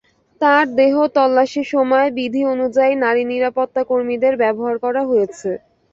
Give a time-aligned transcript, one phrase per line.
[0.41, 5.49] তাঁর দেহ তল্লাশির সময় বিধি অনুযায়ী নারী নিরাপত্তা কর্মীদের ব্যবহার করা হয়েছে।